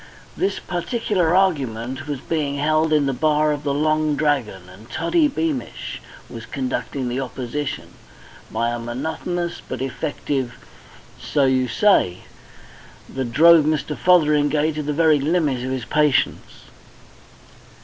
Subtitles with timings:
[0.35, 5.27] This particular argument was being held in the bar of the Long Dragon, and Toddy
[5.27, 7.89] Beamish was conducting the opposition
[8.49, 10.55] by a monotonous but effective
[11.19, 12.21] "So you say,"
[13.13, 13.95] that drove Mr.
[13.95, 16.63] Fotheringay to the very limit of his patience.